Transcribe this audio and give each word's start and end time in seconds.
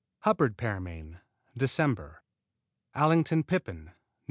Hubbard's 0.21 0.55
Pearmain 0.57 1.19
Dec. 1.55 2.15
Allington 2.95 3.43
Pippin 3.43 3.85
Nov. 3.85 3.93